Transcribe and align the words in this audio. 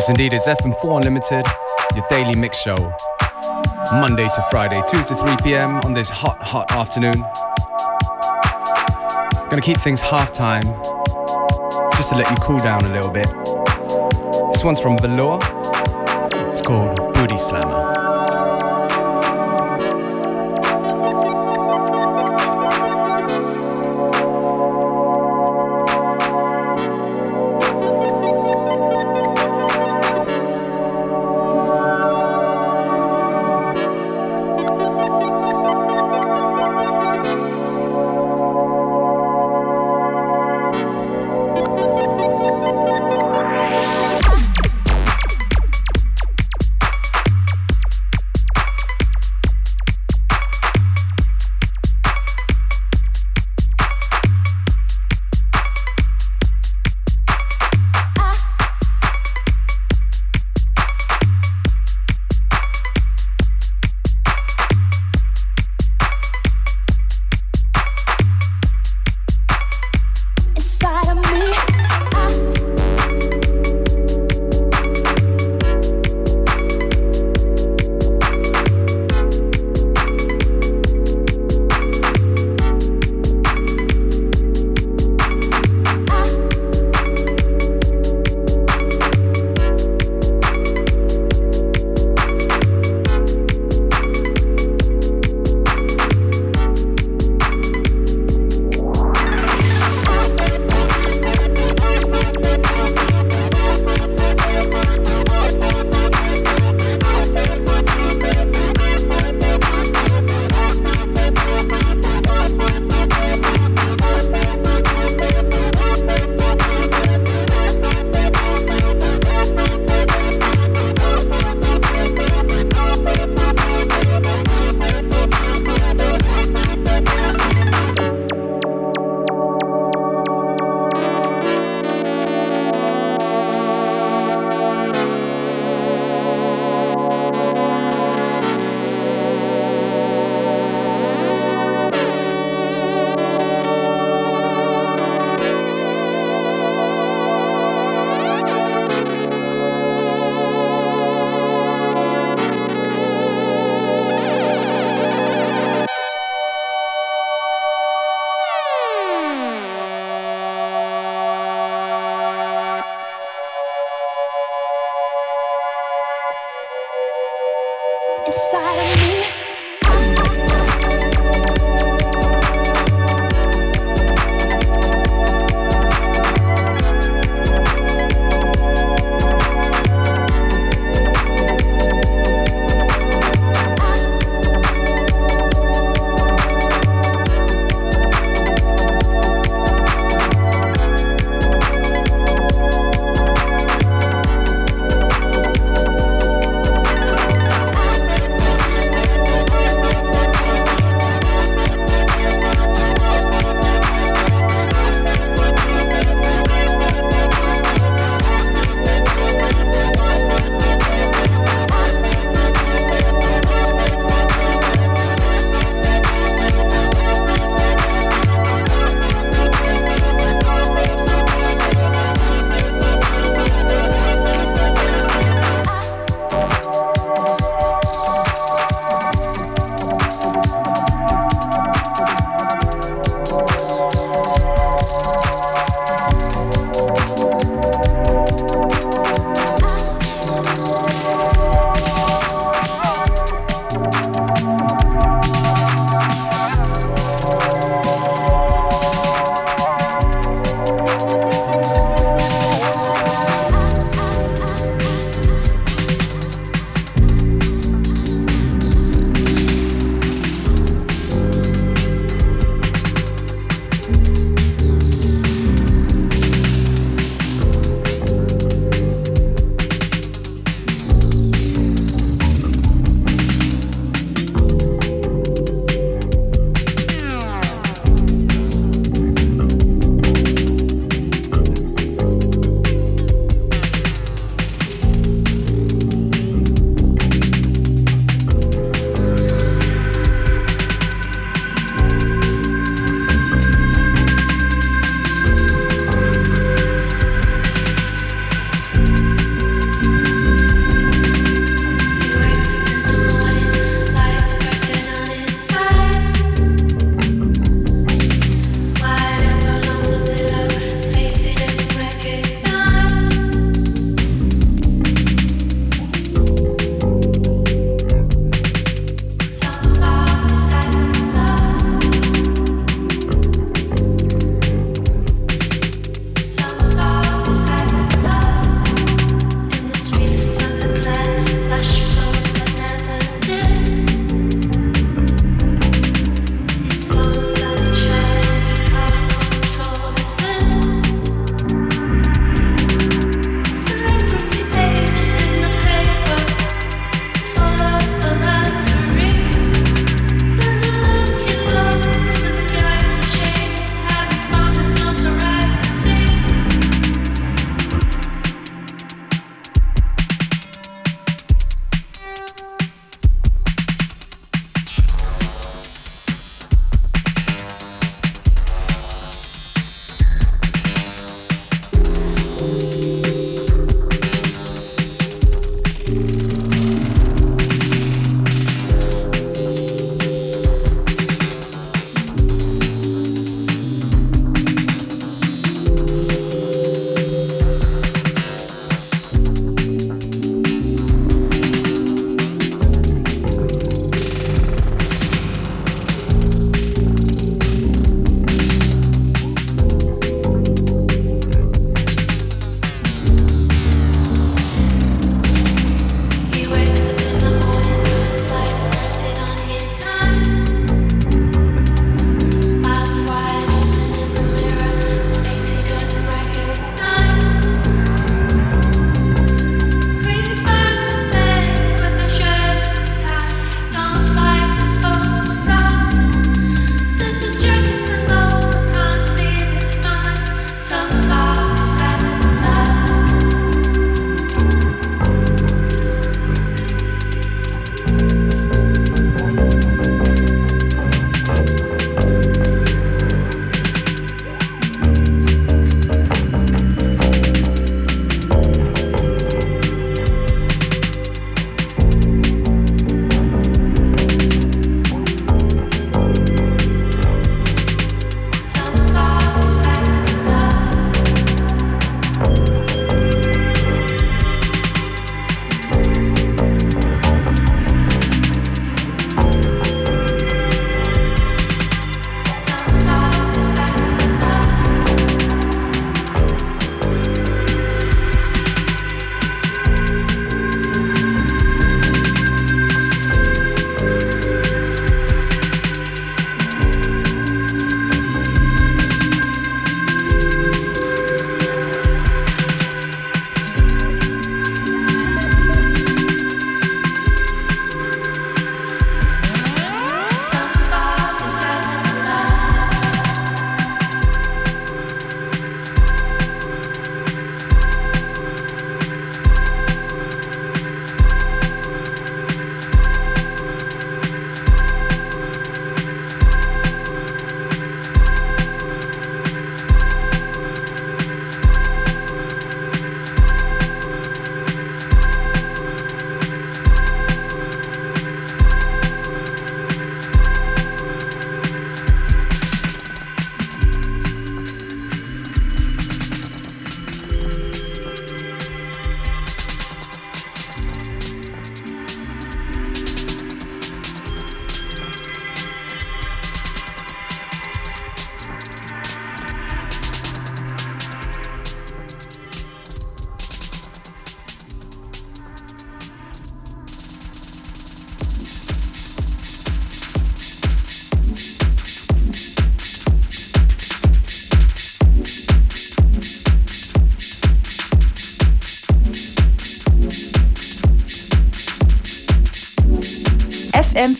Yes, 0.00 0.08
indeed, 0.08 0.32
it's 0.32 0.48
FM4 0.48 0.96
Unlimited, 0.96 1.44
your 1.94 2.06
daily 2.08 2.34
mix 2.34 2.58
show. 2.58 2.90
Monday 3.92 4.26
to 4.34 4.46
Friday, 4.50 4.80
2 4.88 5.04
to 5.04 5.14
3 5.14 5.36
p.m. 5.44 5.76
on 5.84 5.92
this 5.92 6.08
hot, 6.08 6.38
hot 6.40 6.72
afternoon. 6.72 7.20
Gonna 9.50 9.60
keep 9.60 9.76
things 9.76 10.00
half 10.00 10.32
time, 10.32 10.62
just 11.98 12.08
to 12.08 12.16
let 12.16 12.30
you 12.30 12.36
cool 12.36 12.56
down 12.60 12.86
a 12.86 12.94
little 12.94 13.12
bit. 13.12 13.28
This 14.50 14.64
one's 14.64 14.80
from 14.80 14.96
Velour. 14.96 15.38
It's 16.50 16.62
called 16.62 16.96
Booty 17.12 17.36
Slammer. 17.36 17.89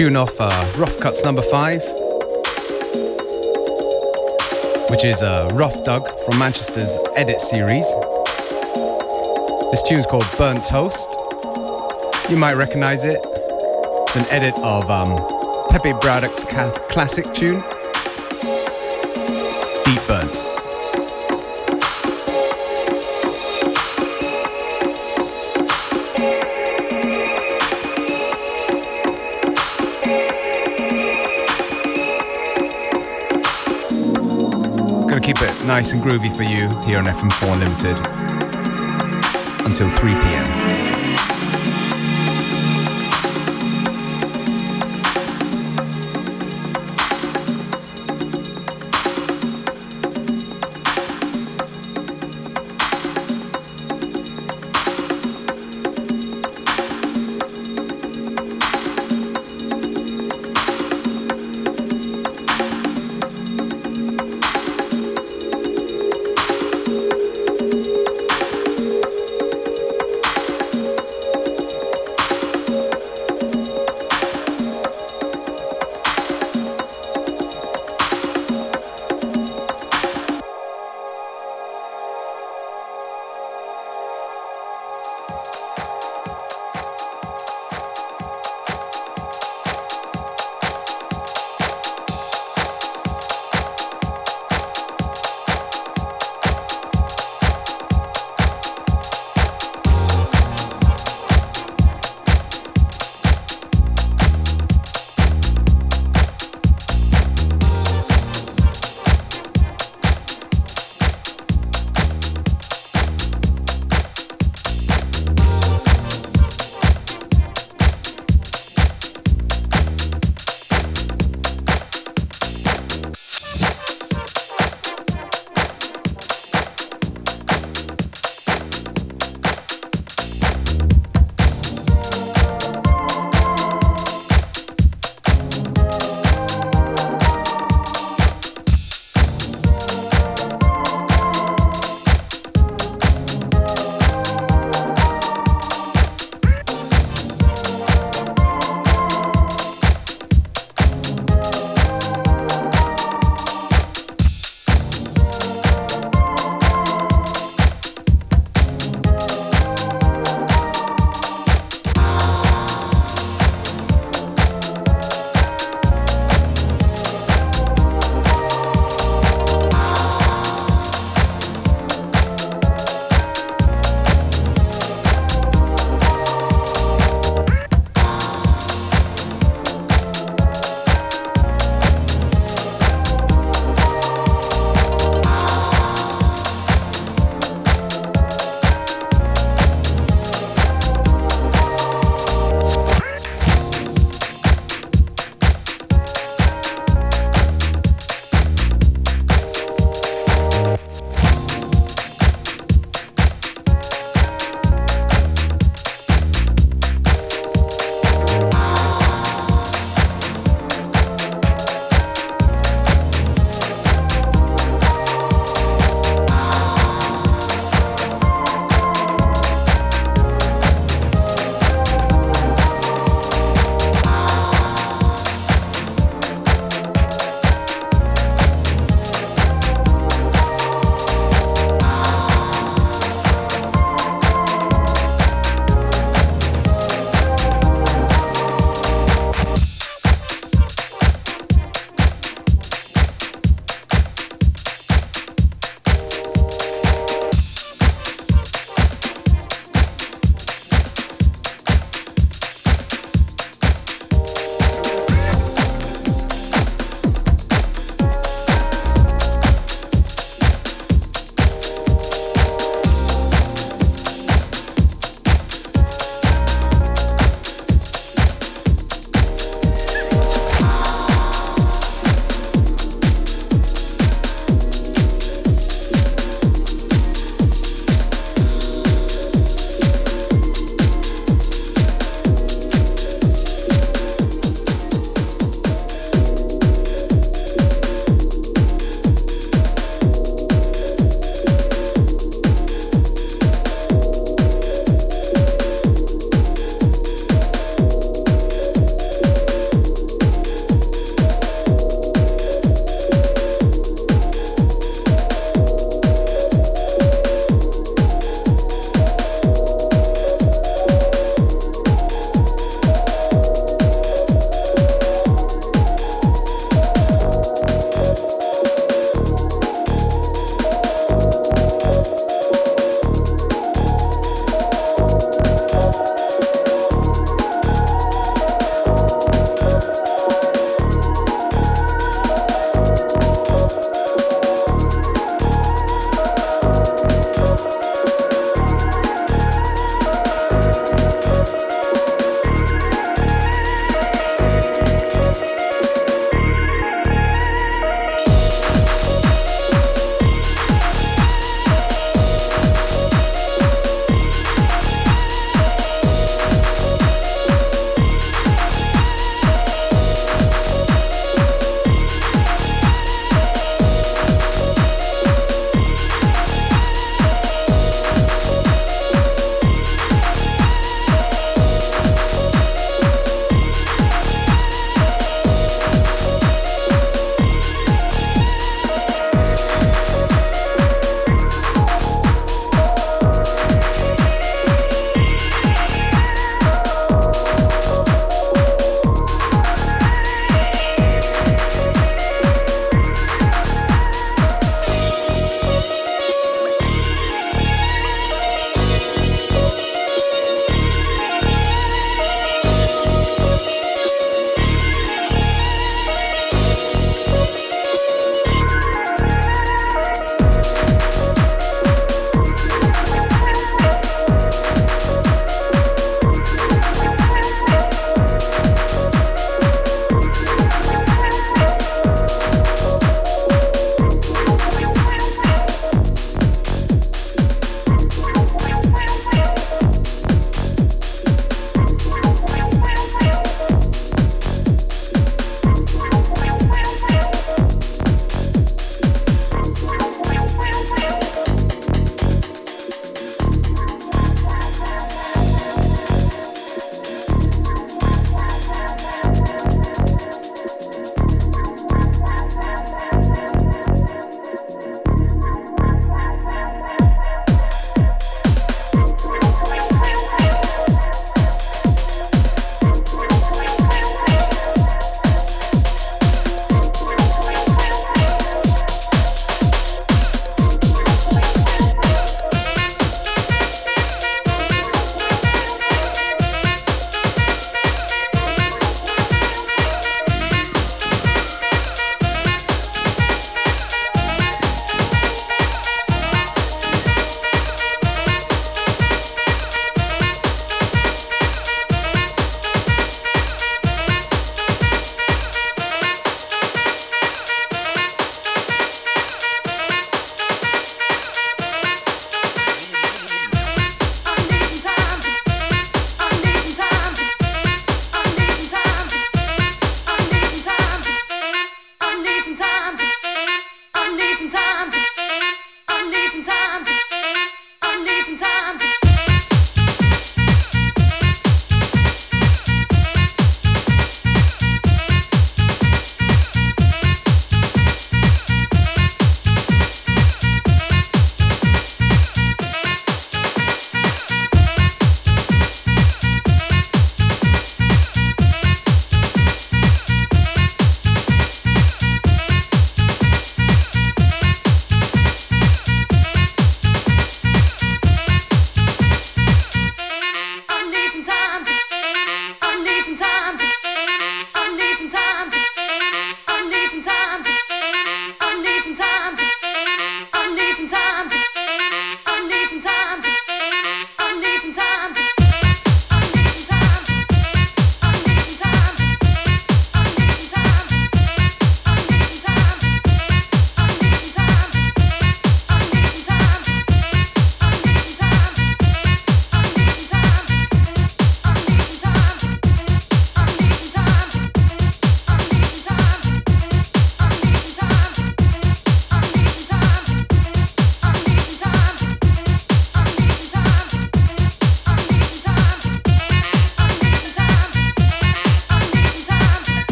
Tune 0.00 0.16
off 0.16 0.40
uh, 0.40 0.72
Rough 0.78 0.98
Cuts 0.98 1.22
number 1.24 1.42
five, 1.42 1.82
which 4.88 5.04
is 5.04 5.22
uh, 5.22 5.50
Rough 5.52 5.84
Doug 5.84 6.08
from 6.24 6.38
Manchester's 6.38 6.96
Edit 7.16 7.38
series. 7.38 7.84
This 9.70 9.82
tune's 9.82 10.06
called 10.06 10.24
Burnt 10.38 10.64
Toast. 10.64 11.14
You 12.30 12.38
might 12.38 12.54
recognize 12.54 13.04
it. 13.04 13.20
It's 13.22 14.16
an 14.16 14.24
edit 14.30 14.54
of 14.60 14.90
um, 14.90 15.18
Pepe 15.68 15.90
Bradock's 15.90 16.44
ca- 16.44 16.72
classic 16.88 17.26
tune, 17.34 17.60
Deep 19.84 20.00
Burnt. 20.08 20.49
Keep 35.40 35.48
it 35.48 35.64
nice 35.64 35.92
and 35.92 36.02
groovy 36.02 36.34
for 36.34 36.42
you 36.42 36.68
here 36.84 36.98
on 36.98 37.06
FM4 37.06 37.58
Limited 37.58 37.96
until 39.66 39.88
3 39.88 40.12
p.m. 40.12 40.69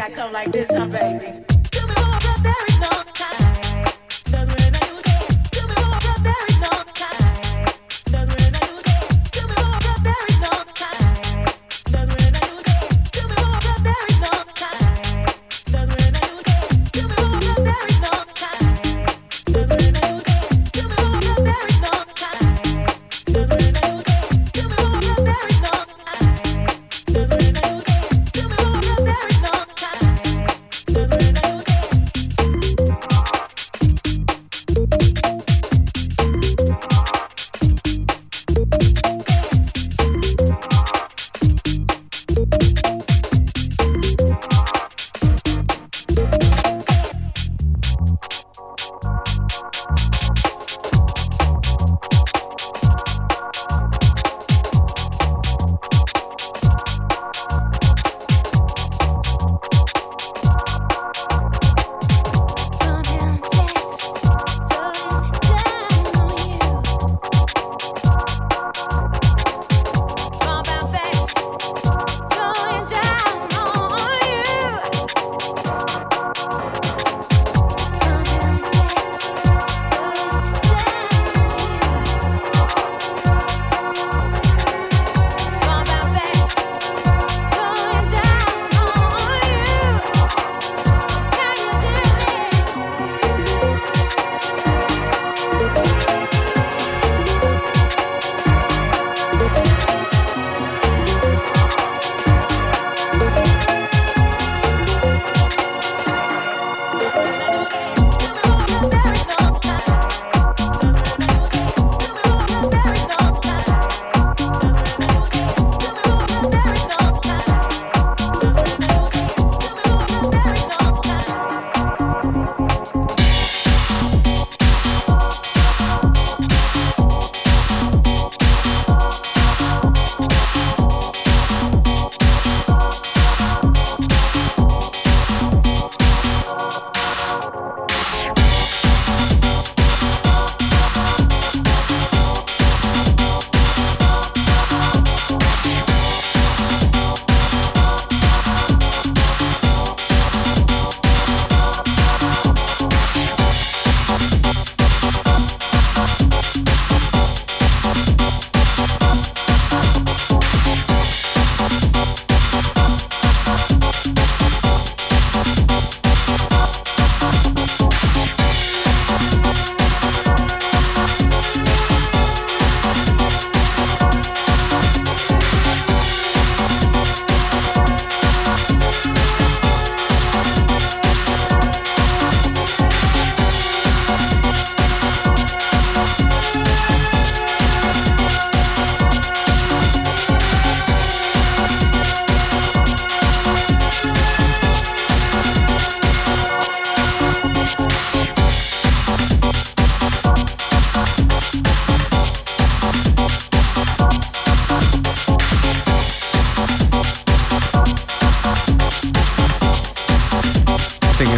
I 0.00 0.10
come 0.10 0.32
like 0.32 0.52
this, 0.52 0.70
huh, 0.70 0.86
baby? 0.86 1.51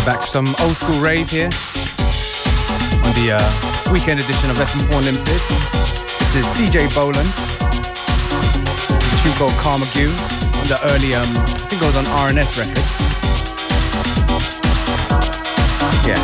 Back 0.05 0.21
to 0.21 0.27
some 0.27 0.55
old 0.61 0.77
school 0.77 1.01
rave 1.01 1.31
here 1.31 1.49
on 3.01 3.13
the 3.17 3.33
uh, 3.33 3.91
weekend 3.91 4.21
edition 4.21 4.51
of 4.51 4.57
FM4 4.57 4.99
Unlimited. 4.99 5.41
This 6.21 6.37
is 6.37 6.45
CJ 6.45 6.95
Bolland, 6.95 7.27
a 9.81 9.89
tune 9.97 10.13
on 10.13 10.67
the 10.69 10.79
early, 10.93 11.15
um, 11.15 11.25
I 11.25 11.57
think 11.57 11.81
it 11.81 11.87
was 11.87 11.97
on 11.97 12.05
R&S 12.05 12.59
Records. 12.59 13.01
Yeah. 16.05 16.21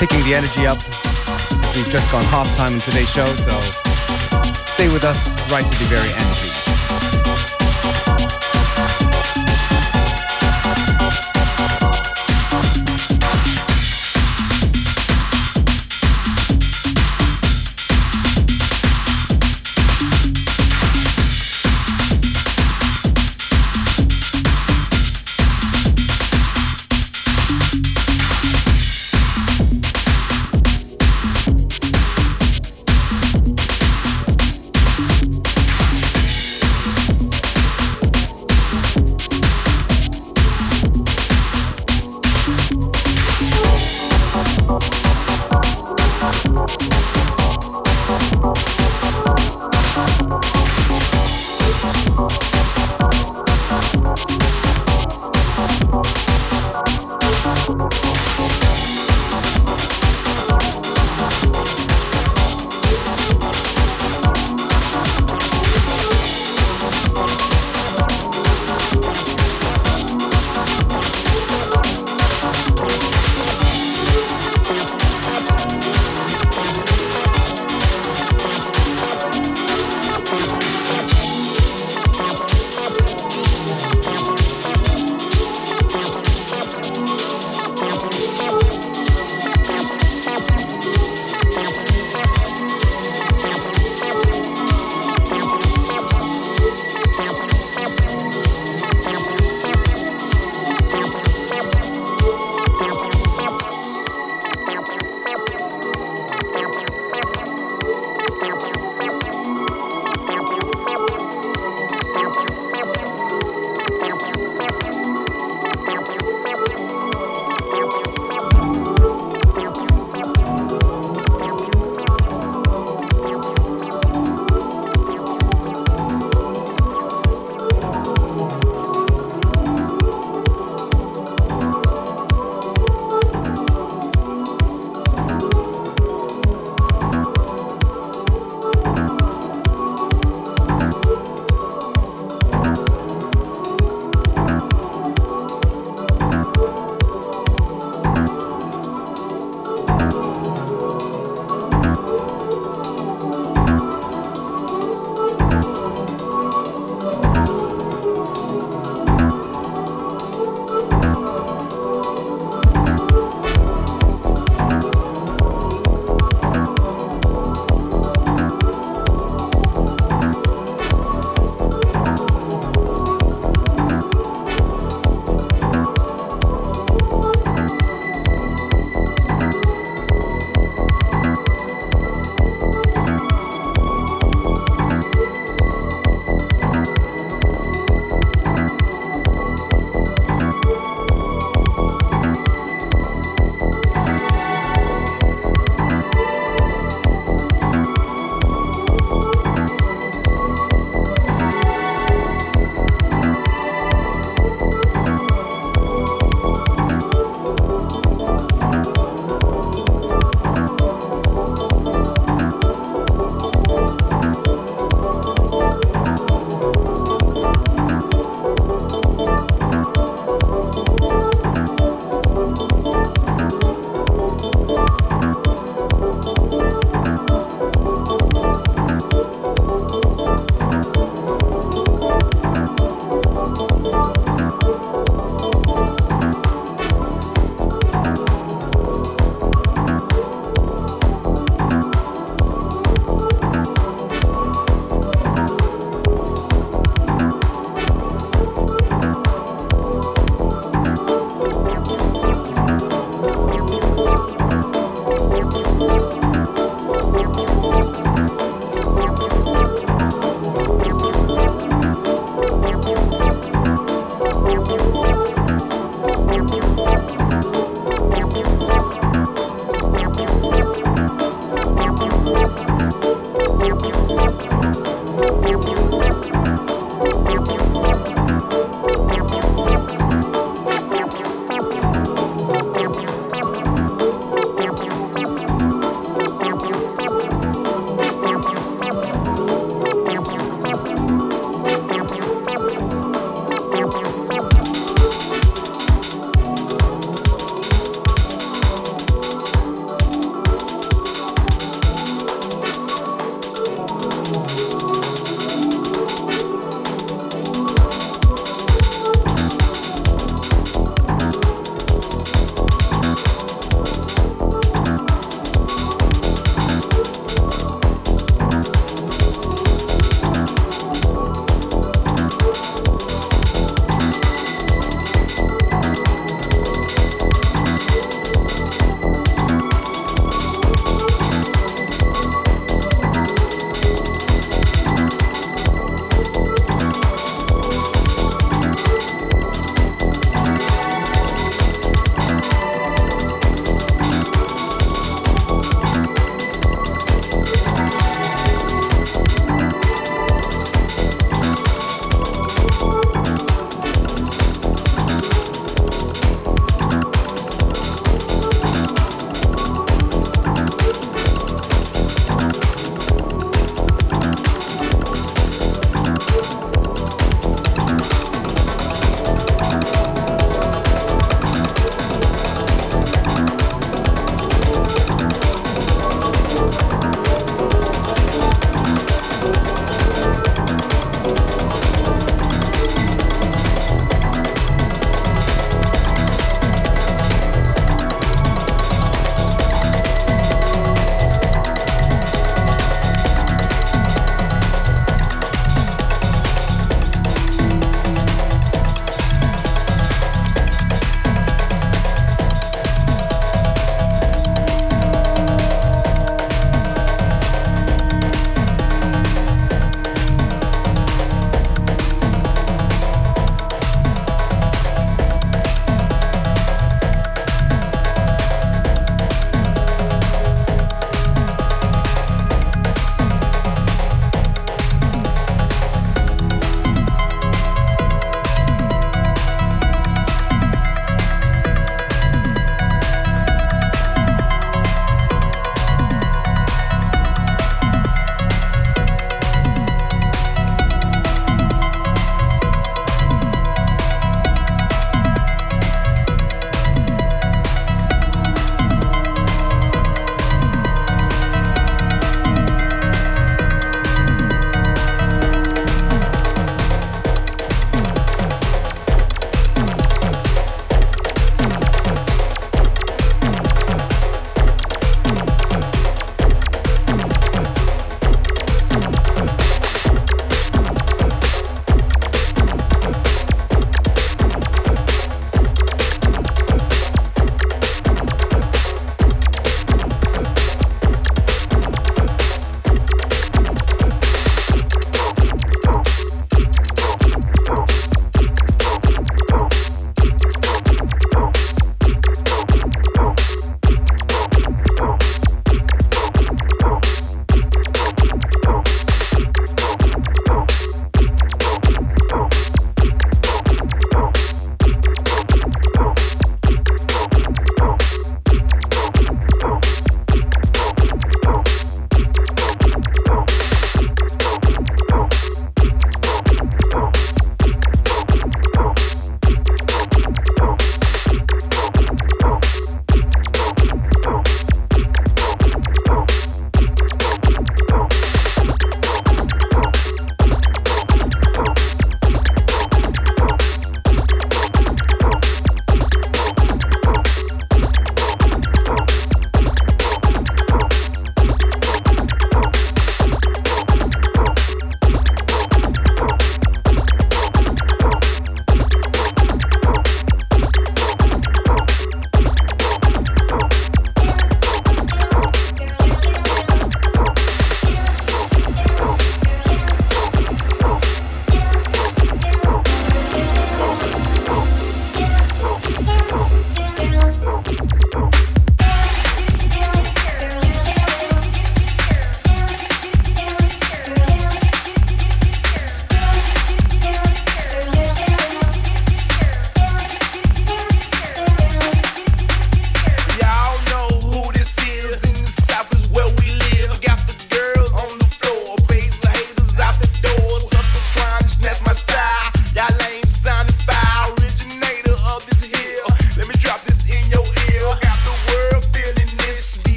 Picking 0.00 0.24
the 0.24 0.34
energy 0.34 0.66
up. 0.66 0.80
We've 1.76 1.90
just 1.90 2.10
gone 2.10 2.24
half 2.24 2.50
time 2.56 2.72
on 2.72 2.80
today's 2.80 3.10
show, 3.10 3.26
so 3.36 3.52
stay 4.64 4.88
with 4.88 5.04
us 5.04 5.36
right 5.52 5.66
to 5.66 5.78
the 5.78 5.84
very 5.92 6.08
end, 6.08 6.55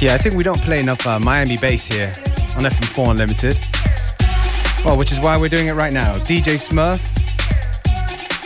Yeah, 0.00 0.14
I 0.14 0.18
think 0.18 0.36
we 0.36 0.44
don't 0.44 0.60
play 0.60 0.78
enough 0.78 1.04
uh, 1.08 1.18
Miami 1.18 1.56
bass 1.56 1.88
here 1.88 2.12
on 2.54 2.62
FM4 2.62 3.10
Unlimited. 3.10 3.58
Well, 4.84 4.96
which 4.96 5.10
is 5.10 5.18
why 5.18 5.36
we're 5.36 5.48
doing 5.48 5.66
it 5.66 5.72
right 5.72 5.92
now. 5.92 6.14
DJ 6.18 6.54
Smurf, 6.54 7.02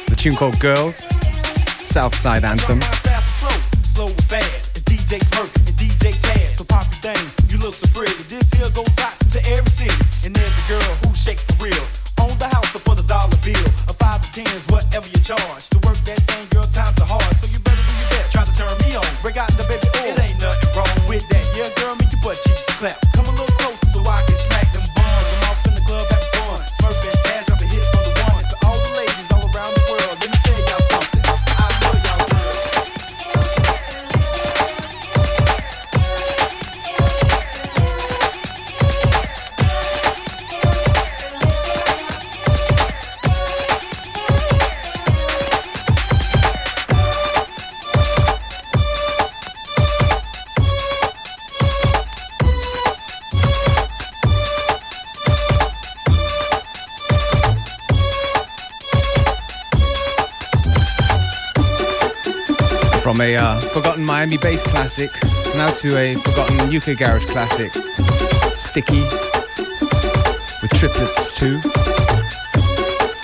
the 0.07 0.17
tune 0.17 0.35
called 0.35 0.59
Girls, 0.61 1.05
Southside 1.85 2.47
Anthem. 2.47 2.81
Slow, 2.81 4.09
fast, 4.33 4.79
it's 4.79 4.83
DJ 4.85 5.21
Smurf 5.21 5.55
and 5.57 5.69
DJ. 5.77 6.47
So 6.47 6.65
pop 6.65 6.87
you 7.51 7.59
look. 7.59 7.77
This 7.77 8.49
here 8.55 8.71
to 8.73 8.85
and 10.25 10.39
every 10.39 10.65
girl 10.69 10.95
who 11.05 11.13
shake 11.13 11.41
real. 11.61 11.85
Own 12.25 12.33
the 12.39 12.49
house 12.49 12.73
the 12.73 13.05
dollar 13.05 13.37
bill, 13.45 13.69
five 14.01 14.25
or 14.25 14.73
whatever 14.73 15.07
you 15.07 15.21
charge. 15.21 15.69
To 15.69 15.79
work 15.85 15.99
that 16.09 16.21
thing, 16.33 16.52
butt 22.23 22.41
cheeks 22.41 22.65
clap. 22.77 23.22
Miami 64.23 64.37
bass 64.37 64.63
classic 64.63 65.11
now 65.57 65.67
to 65.67 65.99
a 65.99 66.15
forgotten 66.15 66.57
UK 66.73 66.97
garage 66.97 67.25
classic, 67.25 67.73
Sticky, 68.55 69.01
with 70.63 70.71
triplets 70.75 71.37
too. 71.37 71.59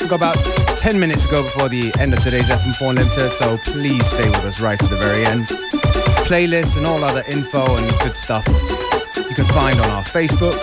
We've 0.01 0.11
got 0.11 0.17
about 0.17 0.35
10 0.77 0.99
minutes 0.99 1.23
to 1.23 1.29
go 1.29 1.45
before 1.45 1.69
the 1.69 1.95
end 2.01 2.15
of 2.15 2.19
today's 2.19 2.49
FM4 2.49 2.91
Unlimited, 2.91 3.31
so 3.31 3.59
please 3.59 4.05
stay 4.11 4.29
with 4.29 4.43
us 4.43 4.61
right 4.61 4.77
to 4.77 4.89
the 4.89 4.97
very 4.97 5.25
end. 5.25 5.47
Playlists 6.27 6.77
and 6.77 6.85
all 6.85 7.05
other 7.05 7.23
info 7.29 7.65
and 7.77 7.89
good 8.01 8.17
stuff 8.17 8.45
you 8.49 9.37
can 9.37 9.47
find 9.55 9.79
on 9.79 9.89
our 9.93 10.03
Facebook, 10.03 10.59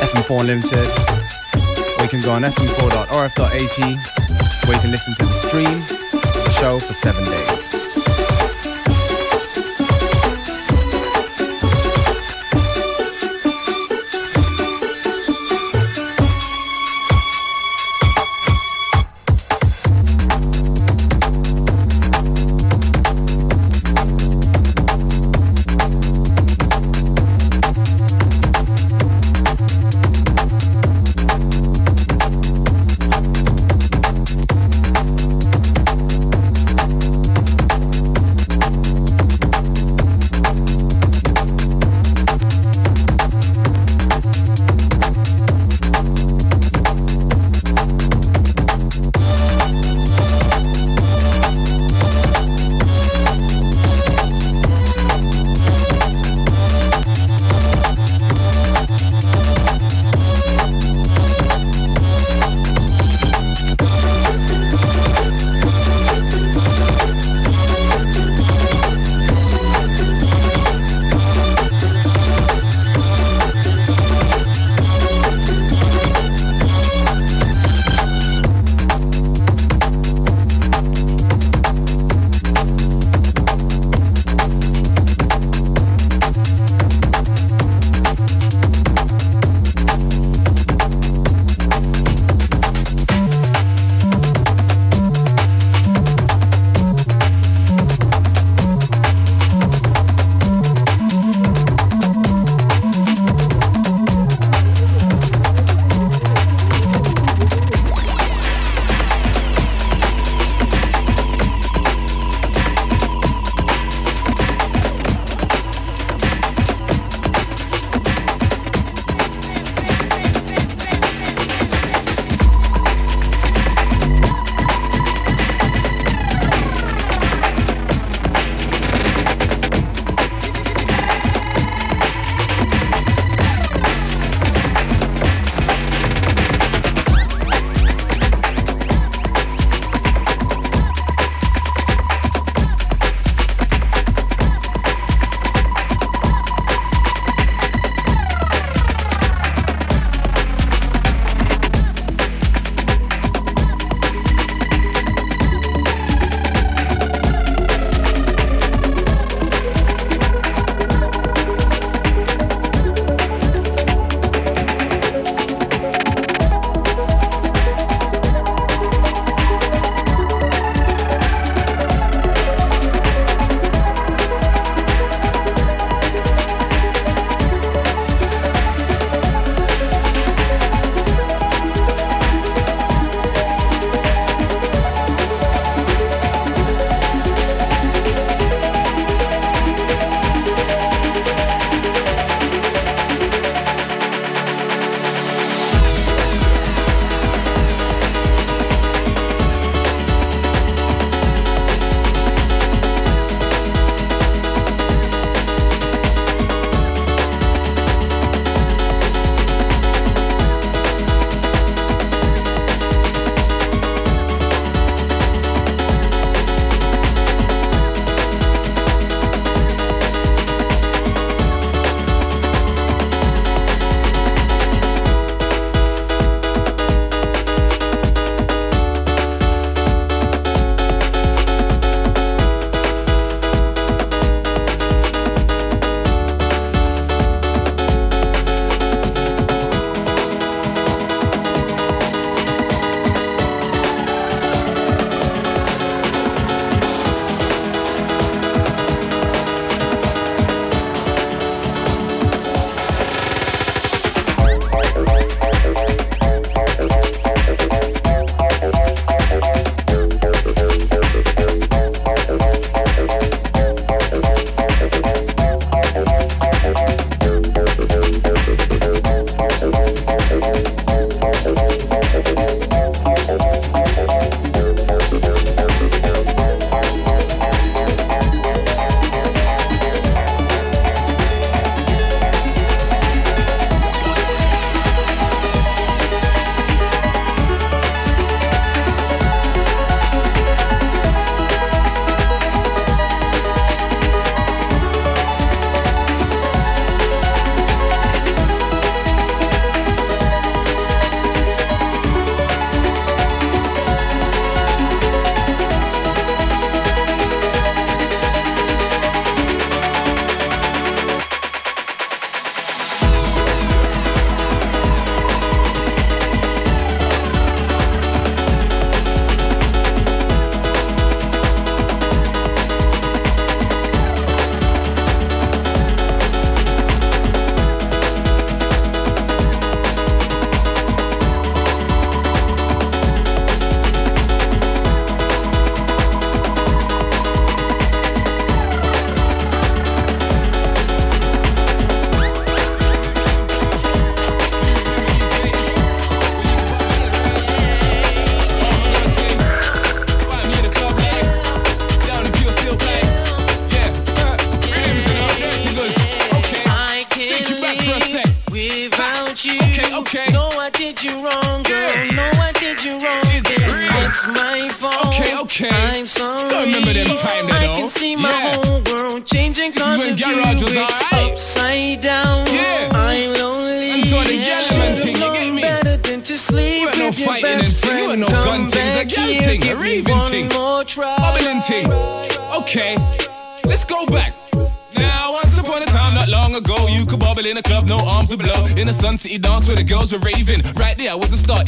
FM4 0.00 0.40
Unlimited, 0.40 0.88
or 1.98 2.04
you 2.04 2.08
can 2.08 2.22
go 2.22 2.32
on 2.32 2.42
fm4.orf.at 2.42 3.78
where 4.66 4.76
you 4.76 4.80
can 4.80 4.90
listen 4.90 5.12
to 5.16 5.26
the 5.26 5.34
stream 5.34 5.64
the 5.64 6.56
show 6.58 6.78
for 6.78 6.94
seven 6.94 7.22
days. 7.26 7.85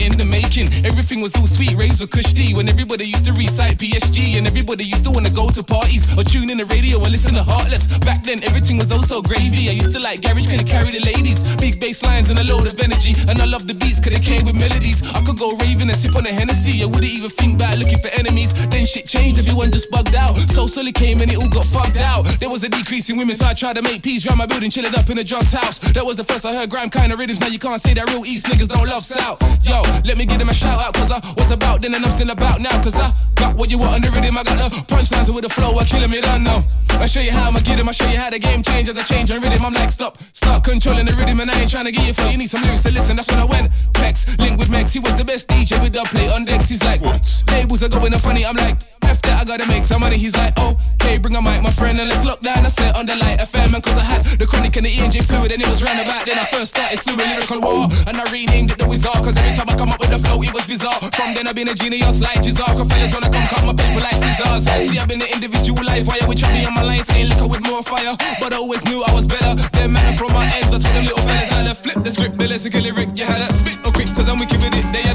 In 0.01 0.17
the 0.17 0.25
making. 0.25 0.69
Everything 0.85 1.21
was 1.21 1.35
all 1.37 1.47
sweet, 1.47 1.75
raised 1.77 2.01
with 2.01 2.11
Kush 2.11 2.33
D. 2.33 2.55
When 2.55 2.69
everybody 2.69 3.05
used 3.05 3.25
to 3.27 3.33
recite 3.33 3.79
PSG 3.79 4.39
and 4.39 4.47
everybody 4.47 4.85
used 4.85 5.05
to 5.05 5.11
wanna 5.11 5.28
go 5.39 5.49
to 5.49 5.63
parties 5.63 6.03
or 6.19 6.25
tune 6.25 6.51
in 6.51 6.59
the 6.59 6.67
radio 6.67 6.99
and 6.99 7.13
listen 7.15 7.33
to 7.35 7.45
Heartless. 7.45 7.97
Back 7.99 8.25
then, 8.25 8.43
everything 8.43 8.77
was 8.77 8.91
oh 8.91 8.99
also 8.99 9.23
gravy. 9.23 9.71
I 9.71 9.75
used 9.79 9.95
to 9.95 10.01
like 10.01 10.21
garage, 10.21 10.51
couldn't 10.51 10.67
carry 10.67 10.91
the 10.91 10.99
ladies. 10.99 11.39
Big 11.57 11.79
bass 11.79 12.03
lines 12.03 12.29
and 12.31 12.39
a 12.39 12.45
load 12.45 12.67
of 12.67 12.75
energy. 12.81 13.15
And 13.31 13.39
I 13.41 13.47
love 13.47 13.69
the 13.71 13.75
beats, 13.75 14.01
cause 14.03 14.11
they 14.11 14.19
came 14.19 14.45
with 14.45 14.59
melodies. 14.59 14.99
I 15.15 15.23
could 15.23 15.39
go 15.39 15.55
raving 15.63 15.89
and 15.89 15.97
sip 15.97 16.17
on 16.17 16.27
a 16.27 16.35
Hennessy. 16.35 16.83
I 16.83 16.87
wouldn't 16.87 17.15
even 17.19 17.31
think 17.31 17.55
about 17.55 17.79
looking 17.79 17.99
for 18.03 18.11
enemies. 18.19 18.51
Then 18.67 18.85
shit 18.85 19.07
changed, 19.07 19.39
everyone 19.39 19.71
just 19.71 19.91
bugged 19.93 20.17
out. 20.17 20.35
So 20.51 20.67
Solid 20.67 20.95
came 20.95 21.21
and 21.23 21.31
it 21.31 21.39
all 21.39 21.49
got 21.49 21.65
fucked 21.65 21.99
out. 21.99 22.27
There 22.41 22.51
was 22.51 22.65
a 22.65 22.69
decrease 22.69 23.09
in 23.09 23.17
women, 23.17 23.37
so 23.37 23.47
I 23.47 23.55
tried 23.55 23.77
to 23.77 23.83
make 23.83 24.03
peace 24.03 24.27
round 24.27 24.39
my 24.39 24.47
building, 24.47 24.71
chilling 24.71 24.95
up 24.97 25.09
in 25.09 25.19
a 25.19 25.25
drugs 25.25 25.53
house. 25.53 25.79
That 25.95 26.05
was 26.05 26.17
the 26.17 26.25
first 26.25 26.45
I 26.45 26.53
heard 26.53 26.71
grime 26.71 26.91
kind 26.91 27.13
of 27.13 27.21
rhythms. 27.21 27.41
Now 27.41 27.47
you 27.55 27.61
can't 27.61 27.81
say 27.81 27.95
that 27.95 28.11
real 28.11 28.27
East 28.27 28.47
niggas 28.47 28.69
don't 28.69 28.89
love 28.89 29.05
South. 29.05 29.39
Yo, 29.63 29.83
let 30.05 30.19
me 30.19 30.27
give 30.27 30.41
them 30.41 30.49
a 30.49 30.55
shout 30.55 30.83
out, 30.83 30.95
cause 30.95 31.13
I 31.13 31.21
was 31.37 31.53
about 31.53 31.83
then 31.83 31.95
and 31.95 32.05
I'm 32.05 32.11
still 32.11 32.31
about 32.31 32.61
now. 32.61 32.83
Cause 32.83 32.97
I 32.97 33.13
got 33.37 33.55
what 33.55 33.71
you 33.71 33.79
want 33.79 33.95
on 33.95 34.01
the 34.03 34.11
rhythm. 34.11 34.37
I 34.37 34.43
got 34.43 34.59
the 34.59 34.77
punchlines 34.91 35.28
with 35.35 35.45
the 35.45 35.51
flow, 35.51 35.79
I 35.79 35.85
kill 35.85 36.03
'em, 36.03 36.13
you 36.13 36.23
don't 36.23 36.43
know. 36.43 36.65
I 36.91 37.07
show 37.07 37.21
you 37.21 37.33
how 37.33 37.49
I'ma 37.49 37.61
get 37.61 37.79
'em, 37.79 37.89
I 37.89 37.93
show 37.93 38.09
you 38.09 38.19
how 38.19 38.31
the 38.31 38.39
game 38.39 38.63
change 38.63 38.89
as 38.89 38.99
I 38.99 39.03
change 39.03 39.31
on 39.31 39.41
rhythm. 39.41 39.65
I'm 39.65 39.73
like, 39.73 39.91
stop, 39.91 40.19
stop 40.33 40.65
controlling 40.65 41.07
the 41.07 41.13
rhythm, 41.15 41.41
and 41.41 41.51
I 41.51 41.61
ain't 41.61 41.71
trying 41.71 41.85
to 41.85 41.93
get 41.93 42.07
you 42.07 42.15
flow. 42.15 42.29
You 42.29 42.39
need 42.39 42.51
some 42.51 42.63
lyrics 42.63 42.83
to 42.83 42.91
listen, 42.91 43.17
that's 43.17 43.29
when 43.31 43.39
I 43.39 43.45
went. 43.45 43.71
Pex, 43.93 44.39
link 44.39 44.59
with 44.59 44.71
Mex, 44.71 44.93
he 44.93 45.01
was 45.01 45.17
the 45.17 45.25
best 45.25 45.49
DJ 45.49 45.79
with 45.79 45.93
dub 45.93 46.09
play 46.09 46.29
on 46.29 46.45
decks. 46.45 46.69
He's 46.69 46.83
like, 46.83 47.01
what? 47.01 47.23
Labels 47.51 47.83
are 47.83 47.89
going 47.89 48.13
funny, 48.13 48.45
I'm 48.45 48.57
like, 48.57 48.77
That, 49.23 49.41
I 49.41 49.45
gotta 49.45 49.67
make 49.67 49.85
some 49.85 50.01
money. 50.01 50.17
He's 50.17 50.37
like, 50.37 50.53
oh, 50.57 50.77
okay, 51.01 51.19
bring 51.19 51.37
a 51.37 51.43
mic, 51.43 51.63
my 51.63 51.73
friend, 51.73 51.99
and 51.99 52.09
let's 52.09 52.25
lock 52.25 52.41
down. 52.41 52.65
I 52.65 52.69
set 52.69 52.97
on 52.97 53.07
the 53.07 53.17
light 53.17 53.39
FM, 53.41 53.75
and 53.75 53.83
cause 53.83 53.97
I 53.97 54.05
had 54.05 54.25
the 54.25 54.47
chronic 54.47 54.77
and 54.77 54.85
the 54.87 54.91
ENJ 54.91 55.25
fluid, 55.25 55.53
and 55.53 55.63
it 55.63 55.69
was 55.69 55.83
round 55.83 56.01
about 56.01 56.27
then 56.27 56.39
I 56.39 56.45
first 56.47 56.77
started 56.77 56.99
slewing 56.99 57.29
lyrical 57.29 57.61
war. 57.61 57.89
And 58.07 58.17
I 58.17 58.25
renamed 58.31 58.73
it 58.73 58.79
the 58.79 58.87
Wizard, 58.87 59.25
cause 59.25 59.37
every 59.37 59.57
time 59.57 59.69
I 59.69 59.77
come 59.77 59.91
up 59.91 60.01
with 60.01 60.11
the 60.11 60.19
flow, 60.19 60.43
it 60.43 60.53
was 60.53 60.67
bizarre. 60.67 61.01
From 61.17 61.35
then 61.35 61.49
I've 61.49 61.57
been 61.57 61.69
a 61.69 61.75
genius 61.75 62.21
like 62.21 62.45
Jizar, 62.45 62.69
fellas 62.69 63.13
wanna 63.15 63.31
come 63.31 63.47
cut 63.47 63.65
my 63.65 63.73
paper 63.73 64.01
like 64.01 64.17
scissors. 64.21 64.69
See, 64.91 64.99
I've 64.99 65.09
been 65.09 65.23
an 65.23 65.33
individual 65.33 65.85
life 65.85 66.07
wire, 66.07 66.27
which 66.29 66.45
I 66.45 66.53
be 66.53 66.67
on 66.67 66.75
my 66.75 66.83
line 66.83 67.05
saying 67.05 67.29
liquor 67.31 67.49
with 67.49 67.65
more 67.65 67.83
fire. 67.83 68.17
But 68.41 68.53
I 68.53 68.57
always 68.57 68.85
knew 68.85 69.03
I 69.03 69.13
was 69.15 69.27
better. 69.27 69.57
Them 69.73 69.93
man 69.93 70.17
from 70.17 70.33
my 70.33 70.45
ends, 70.45 70.69
I 70.69 70.79
told 70.79 70.95
them 70.95 71.05
little 71.09 71.25
fellas, 71.25 71.49
I 71.53 71.75
flip 71.75 72.05
the 72.05 72.11
script, 72.13 72.37
the 72.37 72.81
lyric. 72.81 73.17
You 73.17 73.25
had 73.25 73.41
that 73.41 73.53
spit 73.53 73.79
oh, 73.85 73.89
or 73.89 73.93
quick, 73.93 74.09
cause 74.15 74.29
I'm 74.29 74.39
wicked 74.39 74.61
with 74.61 74.77
it. 74.77 74.85
They 74.93 75.08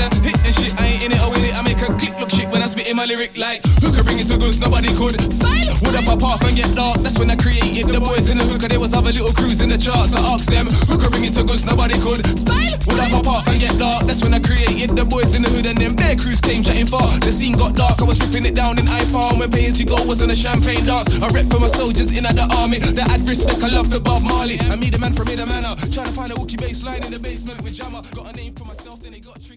in 2.94 2.98
my 2.98 3.06
lyric 3.06 3.36
like, 3.38 3.66
who 3.82 3.89
could 3.89 4.06
bring 4.06 4.22
it 4.22 4.30
to 4.30 4.38
goose? 4.38 4.62
nobody 4.62 4.94
could. 4.94 5.18
Style, 5.34 5.74
would 5.82 5.98
I 5.98 6.06
pop 6.06 6.22
off 6.22 6.41
and 6.46 6.56
get 6.56 6.70
dark? 6.78 7.02
That's 7.02 7.18
when 7.18 7.30
I 7.34 7.36
created 7.36 7.89
the 7.89 8.00
boys 8.00 8.30
in 8.30 8.38
the 8.38 8.46
hooker. 8.46 8.70
There 8.70 8.80
was 8.80 8.94
other 8.94 9.10
little 9.10 9.34
crews 9.34 9.62
in 9.66 9.74
the 9.74 9.82
charts. 9.82 10.14
I 10.14 10.22
asked 10.30 10.54
them, 10.54 10.70
who 10.86 11.02
could 11.02 11.10
bring 11.10 11.26
it 11.26 11.34
to 11.34 11.44
goose? 11.44 11.66
nobody 11.66 11.98
could. 11.98 12.22
Style, 12.22 12.78
would 12.86 13.02
I 13.02 13.10
pop 13.10 13.26
off 13.26 13.48
and 13.50 13.58
get 13.58 13.74
dark? 13.82 14.06
That's 14.06 14.22
when 14.22 14.38
I 14.38 14.39
created 14.39 14.94
the 14.94 15.06
boys 15.06 15.34
in 15.34 15.41
the 15.41 15.50
hood 15.50 15.66
and 15.66 15.78
them 15.78 15.98
their 15.98 16.16
crews 16.16 16.39
came 16.39 16.62
chatting 16.62 16.86
far. 16.86 17.10
The 17.26 17.34
scene 17.34 17.58
got 17.58 17.74
dark, 17.74 17.98
I 17.98 18.06
was 18.06 18.22
ripping 18.22 18.46
it 18.46 18.54
down 18.54 18.78
in 18.78 18.86
iPhone 18.86 19.41
when 19.41 19.50
pay 19.50 19.66
as 19.66 19.82
you 19.82 19.89
go 19.89 19.98
was 20.06 20.22
on 20.22 20.30
a 20.30 20.38
champagne 20.38 20.86
dance. 20.86 21.10
I 21.18 21.34
rep 21.34 21.50
for 21.50 21.58
my 21.58 21.74
soldiers 21.74 22.14
in 22.14 22.30
at 22.30 22.38
the 22.38 22.46
army 22.62 22.78
that 22.78 23.10
had 23.10 23.26
respect. 23.26 23.64
I 23.66 23.74
love 23.74 23.89
for 23.89 24.00
Bob 24.00 24.22
Marley. 24.22 24.62
I 24.70 24.78
meet 24.78 24.94
a 24.94 25.00
man 25.02 25.18
from 25.18 25.34
in 25.34 25.41
the 25.41 25.50
manor, 25.50 25.74
trying 25.89 26.14
to 26.14 26.14
find 26.14 26.30
a 26.30 26.38
wookie 26.38 26.62
bass 26.62 26.86
line 26.86 27.02
in 27.02 27.10
the 27.10 27.20
basement 27.20 27.58
with 27.66 27.74
Jammer. 27.74 28.06
Got 28.14 28.30
a 28.30 28.34
name 28.38 28.54
for 28.54 28.66
myself, 28.66 29.02
then 29.02 29.18
it 29.18 29.26
got. 29.26 29.53